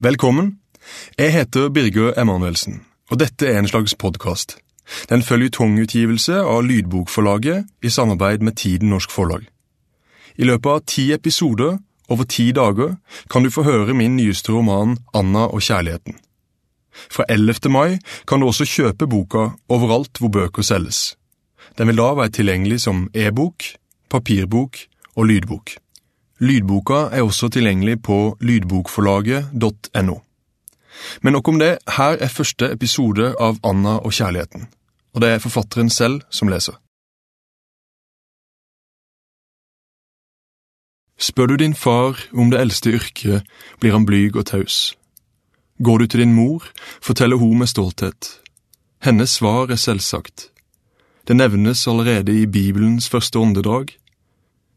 [0.00, 0.58] Velkommen.
[1.18, 4.52] Jeg heter Birger Emanuelsen, og dette er en slags podkast.
[5.10, 9.48] Den følger tongutgivelse av Lydbokforlaget i samarbeid med Tiden Norsk Forlag.
[10.38, 12.94] I løpet av ti episoder over ti dager
[13.26, 16.14] kan du få høre min nyeste roman Anna og kjærligheten.
[17.10, 17.66] Fra 11.
[17.66, 21.16] mai kan du også kjøpe boka overalt hvor bøker selges.
[21.74, 23.66] Den vil da være tilgjengelig som e-bok,
[24.10, 24.78] papirbok
[25.16, 25.74] og lydbok.
[26.40, 30.16] Lydboka er også tilgjengelig på lydbokforlaget.no.
[31.22, 34.68] Men nok om det, her er første episode av Anna og kjærligheten,
[35.14, 36.78] og det er forfatteren selv som leser.
[41.18, 43.42] Spør du din far om det eldste yrket,
[43.80, 44.94] blir han blyg og taus.
[45.82, 46.62] Går du til din mor,
[47.02, 48.38] forteller hun med stolthet.
[49.02, 50.50] Hennes svar er selvsagt.
[51.28, 53.90] Det nevnes allerede i Bibelens første åndedrag.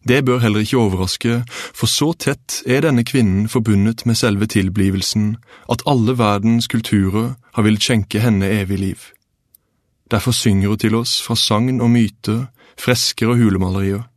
[0.07, 5.35] Det bør heller ikke overraske, for så tett er denne kvinnen forbundet med selve tilblivelsen
[5.69, 9.03] at alle verdens kulturer har villet skjenke henne evig liv.
[10.11, 12.47] Derfor synger hun til oss fra sagn og myter,
[12.81, 14.07] fresker og hulemalerier.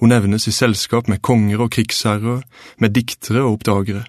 [0.00, 2.40] Hun nevnes i selskap med konger og krigsherrer,
[2.80, 4.06] med diktere og oppdagere.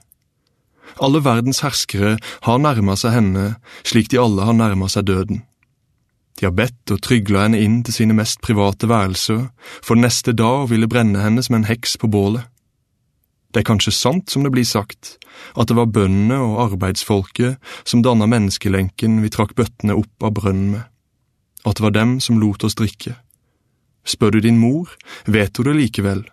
[1.03, 2.15] Alle verdens herskere
[2.47, 3.45] har nærma seg henne
[3.83, 5.43] slik de alle har nærma seg døden.
[6.39, 9.47] De har bedt og trygla henne inn til sine mest private værelser,
[9.81, 12.43] for neste dag ville brenne henne som en heks på bålet.
[13.55, 15.15] Det er kanskje sant som det blir sagt,
[15.55, 17.55] at det var bøndene og arbeidsfolket
[17.87, 20.83] som danna menneskelenken vi trakk bøttene opp av brønnen med,
[21.63, 23.15] at det var dem som lot oss drikke.
[24.03, 24.91] Spør du din mor,
[25.25, 26.25] vet hun det likevel.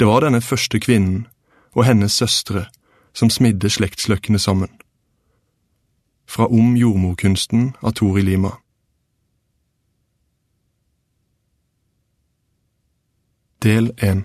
[0.00, 1.26] Det var denne første kvinnen
[1.76, 2.64] og hennes søstre
[3.12, 4.72] som smidde slektsløkkene sammen.
[6.24, 8.56] Fra Om jordmorkunsten av Tori Lima.
[13.58, 14.22] Del 1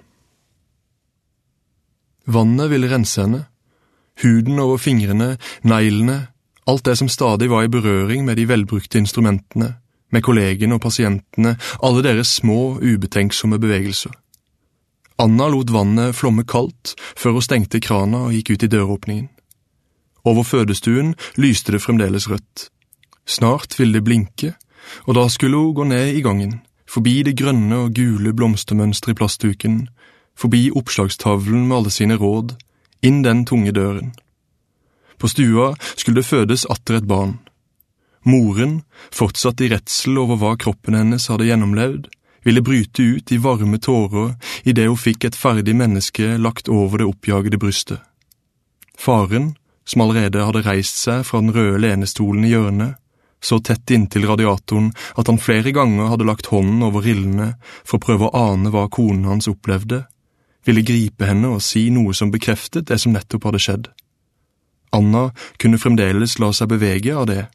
[2.26, 3.40] Vannet ville rense henne.
[4.22, 6.18] Huden over fingrene, neglene,
[6.70, 9.72] alt det som stadig var i berøring med de velbrukte instrumentene,
[10.14, 14.14] med kollegene og pasientene, alle deres små, ubetenksomme bevegelser.
[15.18, 19.32] Anna lot vannet flomme kaldt før hun stengte krana og gikk ut i døråpningen.
[20.30, 22.70] Over fødestuen lyste det fremdeles rødt.
[23.26, 24.54] Snart ville det blinke,
[25.10, 26.62] og da skulle hun gå ned i gangen,
[26.94, 29.78] forbi det grønne og gule blomstermønsteret i plastduken,
[30.38, 32.54] forbi oppslagstavlen med alle sine råd,
[33.02, 34.14] inn den tunge døren.
[35.18, 37.40] På stua skulle det fødes atter et barn.
[38.24, 38.82] Moren,
[39.12, 42.08] fortsatt i redsel over hva kroppen hennes hadde gjennomlevd,
[42.44, 44.34] ville bryte ut i varme tårer
[44.68, 48.02] idet hun fikk et ferdig menneske lagt over det oppjagede brystet.
[49.00, 49.54] Faren,
[49.88, 53.00] som allerede hadde reist seg fra den røde lenestolen i hjørnet,
[53.44, 58.06] så tett inntil radiatoren at han flere ganger hadde lagt hånden over rillene for å
[58.06, 60.06] prøve å ane hva konen hans opplevde,
[60.64, 63.90] ville gripe henne og si noe som bekreftet det som nettopp hadde skjedd.
[64.96, 67.48] Anna kunne fremdeles la seg bevege av det.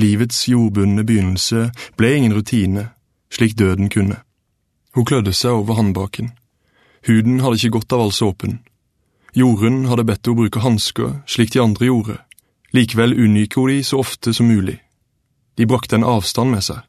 [0.00, 2.88] Livets jordbundne begynnelse ble ingen rutine,
[3.32, 4.22] slik døden kunne.
[4.96, 6.30] Hun klødde seg over håndbaken.
[7.06, 8.60] Huden hadde ikke godt av all såpen.
[9.36, 12.16] Jorunn hadde bedt henne bruke hansker, slik de andre gjorde.
[12.72, 14.78] Likevel unngikk hun de så ofte som mulig.
[15.56, 16.82] De brakte en avstand med seg.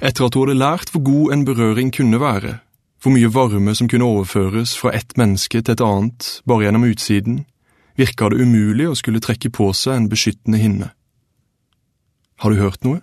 [0.00, 2.58] Etter at hun hadde lært hvor god en berøring kunne være,
[3.02, 7.40] hvor mye varme som kunne overføres fra ett menneske til et annet bare gjennom utsiden,
[7.98, 10.92] virka det umulig å skulle trekke på seg en beskyttende hinne.
[12.38, 13.02] Har du hørt noe?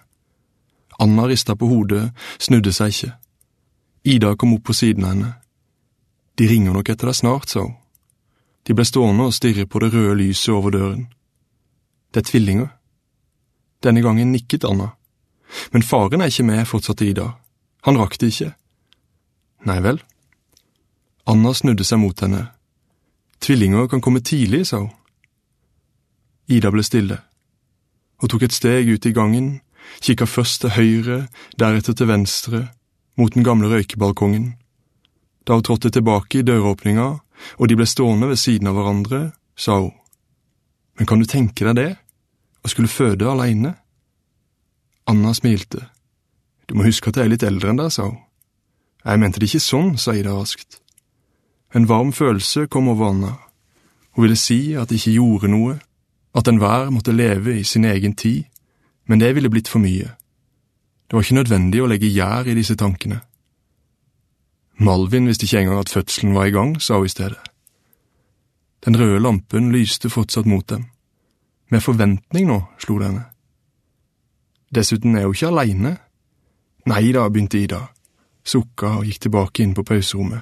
[1.00, 3.12] Anna rista på hodet, snudde seg ikke.
[4.04, 5.34] Ida kom opp på siden av henne.
[6.40, 7.76] De ringer nok etter deg snart, sa hun.
[8.68, 11.08] De ble stående og stirre på det røde lyset over døren.
[12.14, 12.70] Det er tvillinger.
[13.84, 14.92] Denne gangen nikket Anna.
[15.72, 17.32] Men faren er ikke med, fortsatte Ida.
[17.88, 18.54] Han rakk det ikke.
[19.70, 20.02] Nei vel.
[21.30, 22.50] Anna snudde seg mot henne.
[23.40, 24.92] Tvillinger kan komme tidlig, sa hun.
[26.50, 27.20] Ida ble stille.
[28.20, 29.60] Hun tok et steg ut i gangen,
[30.04, 31.20] kikka først til høyre,
[31.62, 32.62] deretter til venstre,
[33.16, 34.56] mot den gamle røykebalkongen.
[35.48, 37.08] Da hun trådte tilbake i døråpninga,
[37.58, 39.22] og de ble stående ved siden av hverandre,
[39.56, 39.94] sa hun.
[41.00, 41.90] Men kan du tenke deg det,
[42.64, 43.76] å skulle føde aleine?
[45.10, 45.88] Anna smilte.
[46.70, 48.20] Du må huske at jeg er litt eldre enn deg, sa hun.
[49.06, 50.82] Jeg mente det ikke sånn, sa Ida raskt.
[51.74, 53.34] En varm følelse kom over Anna.
[54.14, 55.78] Hun ville si at det ikke gjorde noe,
[56.36, 58.46] at enhver måtte leve i sin egen tid,
[59.10, 60.12] men det ville blitt for mye.
[61.10, 63.24] Det var ikke nødvendig å legge gjær i disse tankene.
[64.80, 67.42] Malvin visste ikke engang at fødselen var i gang, sa hun i stedet.
[68.86, 70.86] Den røde lampen lyste fortsatt mot dem.
[71.70, 73.28] Med forventning nå, slo det henne.
[74.74, 75.96] Dessuten er hun ikke aleine.
[76.90, 77.88] Nei da, begynte Ida
[78.50, 80.42] sukka og gikk tilbake inn på pauserommet.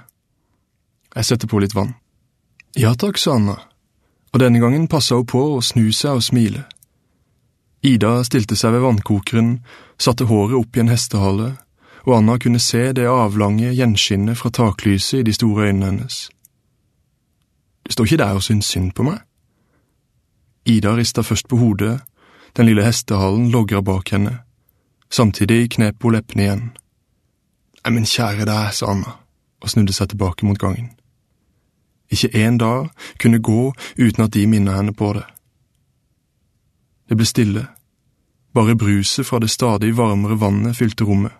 [1.15, 1.95] Jeg setter på litt vann.
[2.77, 3.57] Ja takk, sa Anna,
[4.33, 6.65] og denne gangen passa hun på å snu seg og smile.
[7.85, 9.57] Ida stilte seg ved vannkokeren,
[10.01, 11.53] satte håret opp i en hestehale,
[12.07, 16.19] og Anna kunne se det avlange gjenskinnet fra taklyset i de store øynene hennes.
[17.87, 19.23] Du står ikke der og syns synd på meg?
[20.67, 21.99] Ida rista først på hodet,
[22.57, 24.39] den lille hestehalen logra bak henne.
[25.09, 26.65] Samtidig knep hun leppene igjen.
[27.83, 29.15] Nei, men kjære deg, sa Anna
[29.61, 30.91] og snudde seg tilbake mot gangen.
[32.13, 35.25] Ikke én dag kunne gå uten at de minnet henne på det.
[37.09, 37.63] Det ble stille,
[38.53, 41.33] bare bruset fra det stadig varmere vannet fylte rommet.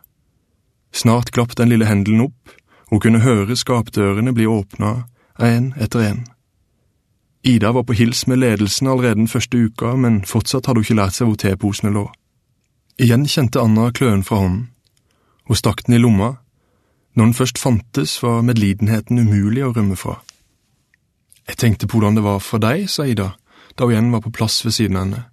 [0.91, 2.55] Snart glapp den lille hendelen opp,
[2.87, 5.07] og hun kunne høre skapdørene bli åpna,
[5.39, 6.25] én etter én.
[7.47, 10.95] Ida var på hils med ledelsen allerede den første uka, men fortsatt hadde hun ikke
[10.99, 12.01] lært seg hvor teposene lå.
[12.99, 14.65] Igjen kjente Anna kløen fra hånden.
[15.47, 16.33] Hun stakk den i lomma.
[17.15, 20.17] Når den først fantes, var medlidenheten umulig å rømme fra.
[21.47, 23.29] Jeg tenkte på hvordan det var for deg, sa Ida,
[23.79, 25.23] da hun igjen var på plass ved siden av henne.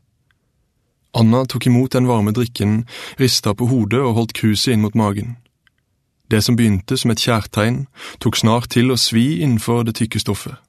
[1.19, 2.85] Anna tok imot den varme drikken,
[3.19, 5.35] rista på hodet og holdt kruset inn mot magen.
[6.31, 7.89] Det som begynte som et kjærtegn,
[8.23, 10.64] tok snart til å svi innenfor det tykke stoffet.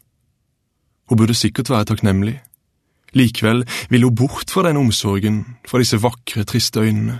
[1.09, 2.39] Hun burde sikkert være takknemlig.
[3.15, 7.19] Likevel ville hun bort fra den omsorgen, fra disse vakre, triste øynene.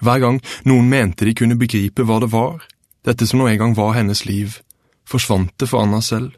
[0.00, 2.60] Hver gang noen mente de kunne begripe hva det var,
[3.06, 4.58] dette som nå en gang var hennes liv,
[5.08, 6.34] forsvant det for Anna selv.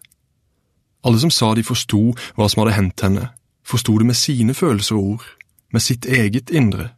[1.04, 3.28] Alle som sa de forsto hva som hadde hendt henne,
[3.66, 5.26] forsto det med sine følelser og ord,
[5.72, 6.92] med sitt eget indre.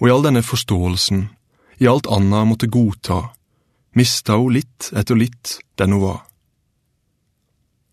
[0.00, 1.26] Og i all denne forståelsen,
[1.78, 3.20] i alt Anna måtte godta,
[3.94, 6.24] mista hun litt etter litt den hun var.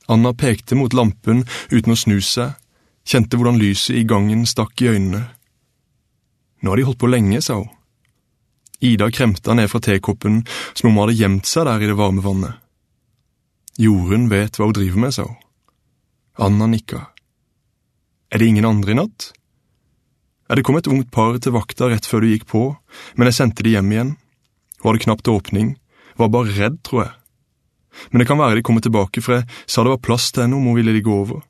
[0.08, 2.58] Anna pekte mot lampen uten å snu seg,
[3.08, 5.24] kjente hvordan lyset i gangen stakk i øynene.
[6.64, 7.72] Nå har de holdt på lenge, sa hun.
[8.84, 10.42] Ida kremta ned fra tekoppen
[10.74, 12.60] som om hun hadde gjemt seg der i det varme vannet.
[13.80, 15.40] Jorunn vet hva hun driver med, sa hun.
[16.44, 17.08] Anna nikka.
[18.34, 19.32] Er det ingen andre i natt?
[20.50, 22.64] Er det kom et ungt par til vakta rett før du gikk på,
[23.16, 24.16] men jeg sendte de hjem igjen.
[24.82, 25.76] Hun hadde knapt åpning,
[26.20, 27.14] var bare redd, tror jeg.
[28.12, 30.58] Men det kan være de kommer tilbake, for jeg sa det var plass til henne
[30.58, 31.42] om hun ville de gå over.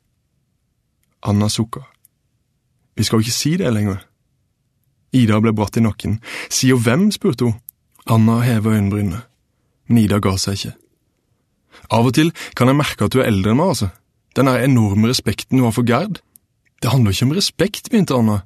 [1.24, 1.84] Anna sukka.
[2.96, 4.02] Vi skal jo ikke si det lenger.
[5.14, 6.18] Ida ble bratt i nakken.
[6.52, 7.08] Sier hvem?
[7.14, 7.58] spurte hun.
[8.10, 9.22] Anna hever øyenbrynene,
[9.88, 10.74] men Ida ga seg ikke.
[11.94, 13.90] Av og til kan jeg merke at du er eldre enn meg, altså.
[14.36, 16.20] Den der enorme respekten du har for Gerd.
[16.82, 18.42] Det handler ikke om respekt, begynte Anna,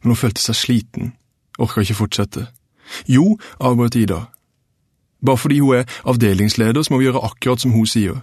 [0.00, 1.12] men hun følte seg sliten,
[1.58, 2.46] orka ikke fortsette.
[3.10, 4.22] Jo, avbrøt Ida.
[5.22, 8.22] Bare fordi hun er avdelingsleder, så må vi gjøre akkurat som hun sier.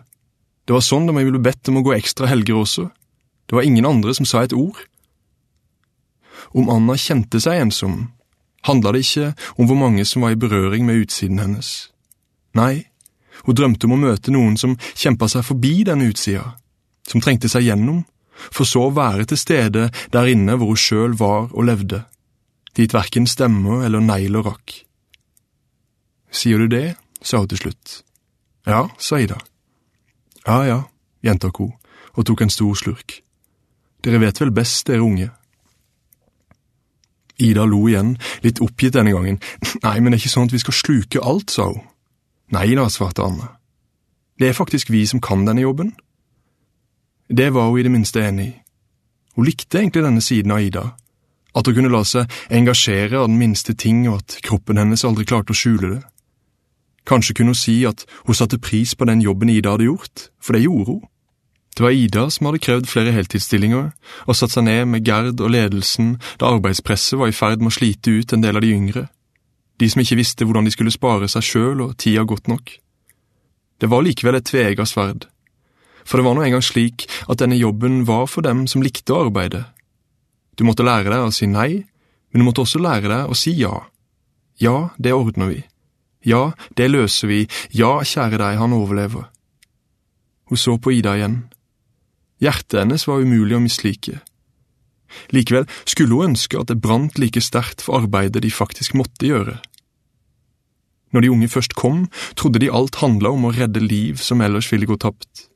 [0.68, 2.90] Det var sånn da vi ble bedt om å gå ekstra helger også.
[3.50, 4.78] Det var ingen andre som sa et ord.
[6.54, 8.12] Om Anna kjente seg ensom,
[8.68, 11.90] handla det ikke om hvor mange som var i berøring med utsiden hennes.
[12.58, 12.90] Nei,
[13.46, 16.56] hun drømte om å møte noen som kjempa seg forbi den utsida,
[17.08, 18.04] som trengte seg gjennom,
[18.54, 22.04] for så å være til stede der inne hvor hun sjøl var og levde,
[22.78, 24.84] dit verken stemmer eller negler rakk.
[26.32, 26.96] Sier du det?
[27.22, 28.04] sa hun til slutt.
[28.68, 29.38] Ja, sa Ida.
[30.48, 30.80] Ja ja,
[31.24, 31.74] gjentok hun
[32.16, 33.20] og tok en stor slurk.
[34.04, 35.30] Dere vet vel best, dere unge.
[37.40, 39.40] Ida lo igjen, litt oppgitt denne gangen.
[39.86, 41.84] Nei, men det er ikke sånn at vi skal sluke alt, sa hun.
[42.56, 43.52] Nei da, svarte Anne.
[44.40, 45.94] Det er faktisk vi som kan denne jobben.
[47.30, 48.56] Det var hun i det minste enig i.
[49.38, 50.86] Hun likte egentlig denne siden av Ida,
[51.56, 55.28] at hun kunne la seg engasjere av den minste ting og at kroppen hennes aldri
[55.30, 56.02] klarte å skjule det.
[57.10, 60.54] Kanskje kunne hun si at hun satte pris på den jobben Ida hadde gjort, for
[60.54, 61.00] det gjorde hun.
[61.76, 63.92] Det var Ida som hadde krevd flere heltidsstillinger
[64.28, 67.78] og satt seg ned med Gerd og ledelsen da arbeidspresset var i ferd med å
[67.78, 69.06] slite ut en del av de yngre,
[69.80, 72.74] de som ikke visste hvordan de skulle spare seg sjøl og tida godt nok.
[73.80, 75.30] Det var likevel et tveegga sverd,
[76.04, 79.24] for det var nå engang slik at denne jobben var for dem som likte å
[79.30, 79.64] arbeide.
[80.60, 81.86] Du måtte lære deg å si nei,
[82.30, 83.86] men du måtte også lære deg å si ja.
[84.60, 85.62] Ja, det ordner vi.
[86.26, 87.46] Ja, det løser vi.
[87.72, 89.30] Ja, kjære deg, han overlever.
[90.50, 91.44] Hun så på Ida igjen.
[92.42, 94.20] Hjertet hennes var umulig å mislike.
[95.34, 99.58] Likevel skulle hun ønske at det brant like sterkt for arbeidet de faktisk måtte gjøre.
[101.12, 102.08] Når de unge først kom,
[102.38, 105.48] trodde de alt handla om å redde liv som ellers ville gå tapt.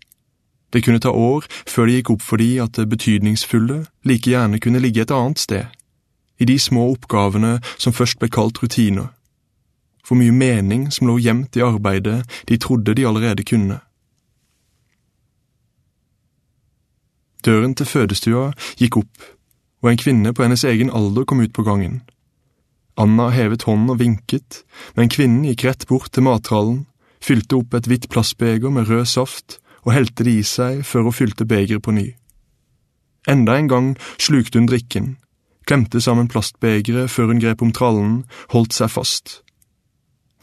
[0.73, 4.59] Det kunne ta år før det gikk opp for de at det betydningsfulle like gjerne
[4.59, 5.67] kunne ligge et annet sted,
[6.41, 9.11] i de små oppgavene som først ble kalt rutiner.
[10.03, 13.79] For mye mening som lå gjemt i arbeidet de trodde de allerede kunne.
[17.43, 19.23] Døren til fødestua gikk opp,
[19.83, 22.01] og en kvinne på hennes egen alder kom ut på gangen.
[22.99, 24.61] Anna hevet hånden og vinket,
[24.95, 26.85] men kvinnen gikk rett bort til mattrallen,
[27.23, 31.15] fylte opp et hvitt plastbeger med rød saft og helte det i seg før hun
[31.15, 32.13] fylte begeret på ny.
[33.27, 35.15] Enda en gang slukte hun drikken,
[35.67, 38.15] klemte sammen plastbegeret før hun grep om trallen,
[38.51, 39.39] holdt seg fast.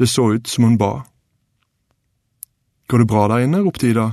[0.00, 1.02] Det så ut som hun ba.
[2.88, 3.60] Går det bra der inne?
[3.60, 4.10] ropte Ida.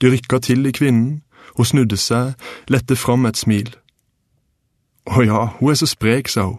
[0.00, 1.22] De rykka til i kvinnen,
[1.56, 2.34] hun snudde seg,
[2.68, 3.70] lette fram et smil.
[5.06, 6.58] Å ja, hun er så sprek, sa hun.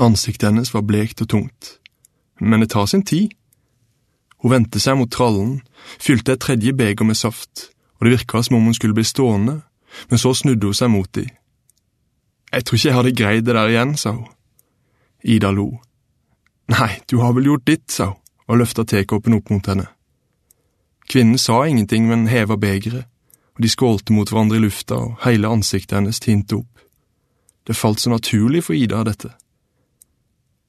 [0.00, 1.78] Ansiktet hennes var blekt og tungt.
[2.40, 3.32] Men det tar sin tid.
[4.42, 5.62] Hun vendte seg mot trallen,
[5.96, 9.62] fylte et tredje beger med saft, og det virka som om hun skulle bli stående,
[10.10, 11.24] men så snudde hun seg mot de.
[12.52, 14.28] Jeg tror ikke jeg hadde greid det der igjen, sa hun.
[15.24, 15.70] Ida lo.
[16.70, 19.86] Nei, du har vel gjort ditt, sa hun og løfta tekoppen opp mot henne.
[21.08, 23.06] Kvinnen sa ingenting, men heva begeret,
[23.56, 26.82] og de skålte mot hverandre i lufta, og hele ansiktet hennes tinte opp.
[27.66, 29.32] Det falt så naturlig for Ida, dette.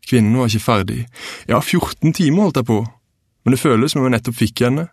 [0.07, 1.05] Kvinnen var ikke ferdig.
[1.49, 2.79] Ja, 14 timer holdt jeg på,
[3.43, 4.87] men det føles som om jeg nettopp fikk henne.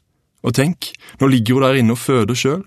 [0.47, 2.62] Og tenk, nå ligger hun der inne og føder sjøl.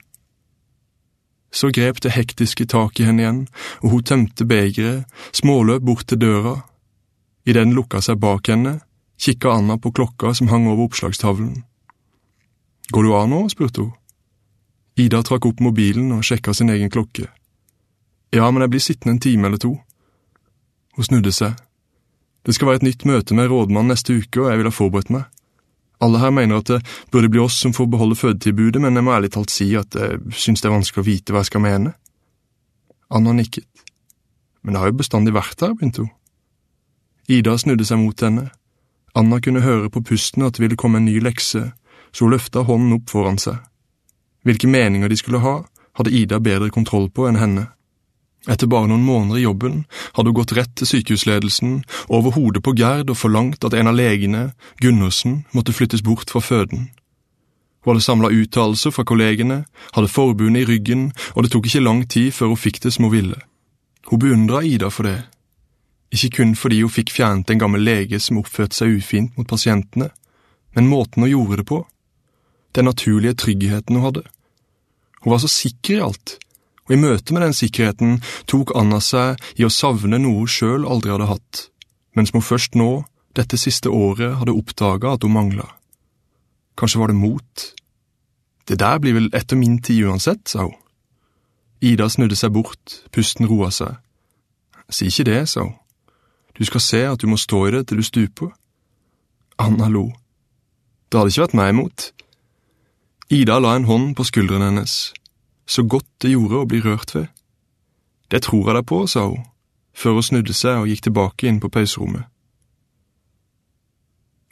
[1.53, 3.41] Så grep det hektiske tak i henne igjen,
[3.81, 6.61] og hun tømte begeret, småløp bort til døra.
[7.45, 8.77] Idet den lukka seg bak henne,
[9.19, 11.63] kikka Anna på klokka som hang over oppslagstavlen.
[12.91, 13.43] Går du av nå?
[13.51, 13.93] spurte hun.
[14.95, 17.27] Ida trakk opp mobilen og sjekka sin egen klokke.
[18.33, 19.75] Ja, men jeg blir sittende en time eller to.
[20.95, 21.57] Hun snudde seg.
[22.45, 25.11] Det skal være et nytt møte med rådmannen neste uke, og jeg vil ha forberedt
[25.13, 25.25] meg.
[26.03, 26.81] Alle her mener at det
[27.13, 30.19] burde bli oss som får beholde fødetilbudet, men jeg må ærlig talt si at jeg
[30.35, 31.93] synes det er vanskelig å vite hva jeg skal mene.
[33.13, 33.67] Anna nikket.
[34.63, 36.11] Men det har jo bestandig vært her, begynte hun.
[37.27, 38.49] Ida snudde seg mot henne.
[39.15, 41.69] Anna kunne høre på pusten at det ville komme en ny lekse,
[42.11, 43.61] så hun løfta hånden opp foran seg.
[44.43, 45.61] Hvilke meninger de skulle ha,
[45.95, 47.67] hadde Ida bedre kontroll på enn henne.
[48.49, 49.85] Etter bare noen måneder i jobben
[50.17, 51.77] hadde hun gått rett til sykehusledelsen,
[52.09, 54.49] over hodet på Gerd og forlangt at en av legene,
[54.83, 56.89] Gundersen, måtte flyttes bort fra føden.
[57.83, 59.63] Hun hadde samla uttalelser fra kollegene,
[59.95, 63.07] hadde forbundet i ryggen, og det tok ikke lang tid før hun fikk det som
[63.07, 63.39] hun ville.
[64.11, 65.21] Hun beundra Ida for det.
[66.13, 70.11] Ikke kun fordi hun fikk fjernet en gammel lege som oppførte seg ufint mot pasientene,
[70.75, 71.81] men måten hun gjorde det på,
[72.75, 74.23] den naturlige tryggheten hun hadde.
[75.23, 76.37] Hun var så sikker i alt,
[76.85, 80.85] og i møte med den sikkerheten tok Anna seg i å savne noe hun sjøl
[80.89, 81.67] aldri hadde hatt,
[82.13, 82.91] men som hun først nå,
[83.33, 85.65] dette siste året, hadde oppdaga at hun mangla.
[86.77, 87.69] Kanskje var det mot?
[88.69, 90.77] Det der blir vel etter min tid uansett, sa hun.
[91.83, 93.97] Ida snudde seg bort, pusten roa seg.
[94.93, 95.73] Si ikke det, sa hun.
[96.57, 98.53] Du skal se at du må stå i det til du stuper.
[99.57, 100.11] Anna lo.
[101.09, 102.07] Det hadde ikke vært meg imot.
[103.33, 105.13] Ida la en hånd på skulderen hennes
[105.65, 107.27] så godt det gjorde å bli rørt ved.
[108.31, 109.43] Det tror jeg deg på, sa hun,
[109.93, 112.25] før hun snudde seg og gikk tilbake inn på pauserommet.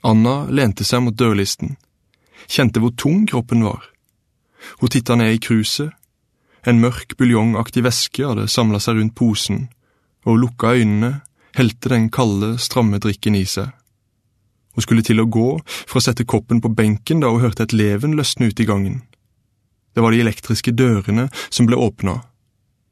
[0.07, 1.75] Anna lente seg mot dørlisten,
[2.47, 3.83] kjente hvor tung kroppen var.
[4.81, 5.91] Hun titta ned i kruset.
[6.65, 9.63] En mørk buljongaktig væske hadde samla seg rundt posen,
[10.25, 11.11] og hun lukka øynene,
[11.57, 13.71] helte den kalde, stramme drikken i seg.
[14.75, 17.75] Hun skulle til å gå for å sette koppen på benken da hun hørte et
[17.75, 19.01] leven løsne ut i gangen.
[19.95, 22.21] Det var de elektriske dørene som ble åpna,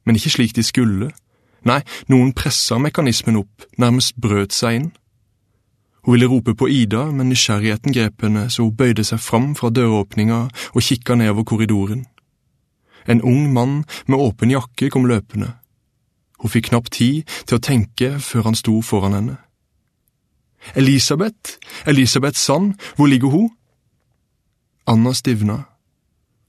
[0.06, 1.12] men ikke slik de skulle.
[1.68, 1.80] Nei,
[2.12, 4.90] noen pressa mekanismen opp, nærmest brøt seg inn.
[6.04, 9.72] Hun ville rope på Ida, men nysgjerrigheten grep henne så hun bøyde seg fram fra
[9.72, 10.40] døråpninga
[10.74, 12.06] og kikka nedover korridoren.
[13.08, 15.54] En ung mann med åpen jakke kom løpende.
[16.40, 19.38] Hun fikk knapt tid til å tenke før han sto foran henne.
[20.76, 23.50] Elisabeth, Elisabeth Sand, hvor ligger hun?
[24.88, 25.64] Anna stivna.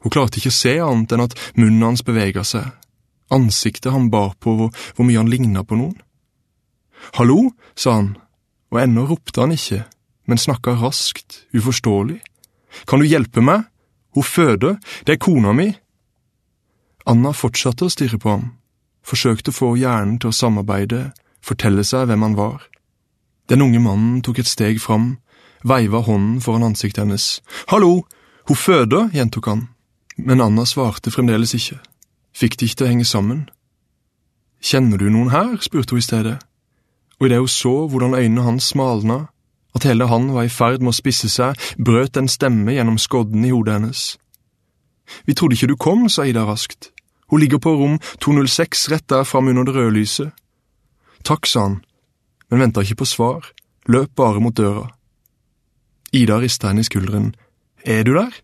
[0.03, 2.71] Hun klarte ikke å se annet enn at munnen hans bevega seg,
[3.31, 5.99] ansiktet han bar på, hvor, hvor mye han ligna på noen.
[7.17, 8.15] Hallo, sa han,
[8.73, 9.85] og ennå ropte han ikke,
[10.27, 12.21] men snakka raskt, uforståelig.
[12.89, 13.67] Kan du hjelpe meg?
[14.15, 15.69] Hun føder, det er kona mi.
[17.11, 18.49] Anna fortsatte å stirre på ham,
[19.07, 21.11] forsøkte å få hjernen til å samarbeide,
[21.43, 22.63] fortelle seg hvem han var.
[23.51, 25.19] Den unge mannen tok et steg fram,
[25.65, 27.41] veiva hånden foran ansiktet hennes.
[27.73, 28.05] Hallo,
[28.49, 29.69] hun føder, gjentok han
[30.25, 31.79] men Anna svarte fremdeles ikke,
[32.37, 33.43] fikk det ikke til å henge sammen.
[34.61, 35.57] Kjenner du noen her?
[35.65, 36.37] spurte hun i stedet,
[37.19, 39.21] og idet hun så hvordan øynene hans smalna,
[39.75, 43.45] at hele han var i ferd med å spisse seg, brøt en stemme gjennom skodden
[43.47, 44.03] i hodet hennes.
[45.27, 46.91] Vi trodde ikke du kom, sa Ida raskt.
[47.31, 50.33] Hun ligger på rom 206 rett der fram under det røde lyset.
[51.25, 51.81] Takk, sa han,
[52.51, 53.53] men venta ikke på svar,
[53.87, 54.89] løp bare mot døra.
[56.13, 57.35] Ida rista henne i skulderen.
[57.87, 58.35] Er du der?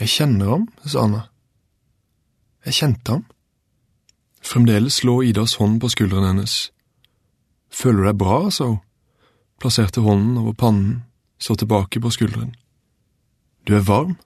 [0.00, 1.22] Jeg kjenner ham, sa Anna.
[2.66, 3.24] Jeg kjente ham.
[4.44, 6.70] Fremdeles lå Idas hånd på skulderen hennes.
[7.72, 8.82] Føler du deg bra, sa hun,
[9.62, 11.04] plasserte hånden over pannen,
[11.40, 12.52] så tilbake på skulderen.
[13.64, 14.18] Du er varm?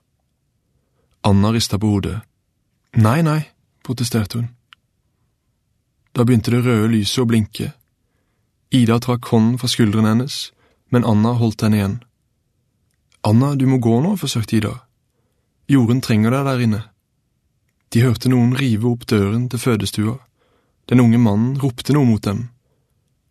[1.23, 2.19] Anna rista på hodet.
[2.97, 3.41] Nei, nei,
[3.83, 4.47] protesterte hun.
[6.11, 7.71] Da begynte det røde lyset å blinke.
[8.73, 10.49] Ida trakk hånden fra skulderen hennes,
[10.89, 11.97] men Anna holdt henne igjen.
[13.25, 14.73] Anna, du må gå nå, forsøkte Ida.
[15.69, 16.81] Jorunn trenger deg der inne.
[17.93, 20.17] De hørte noen rive opp døren til fødestua.
[20.89, 22.47] Den unge mannen ropte noe mot dem,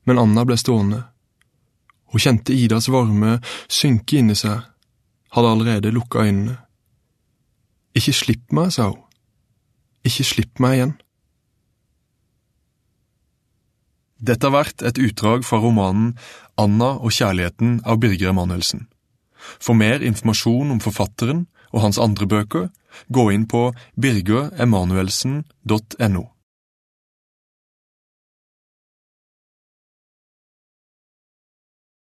[0.06, 1.02] men Anna ble stående.
[2.08, 4.62] Hun kjente Idas varme synke inni seg,
[5.34, 6.54] hadde allerede lukka øynene.
[7.98, 9.02] Ikke slipp meg, sa hun.
[10.07, 10.95] Ikke slipp meg igjen.
[14.19, 16.19] Dette har vært et utdrag fra romanen
[16.59, 18.88] Anna og kjærligheten av Birger Emanuelsen.
[19.62, 22.67] For mer informasjon om forfatteren og hans andre bøker,
[23.14, 26.25] gå inn på birgeremanuelsen.no.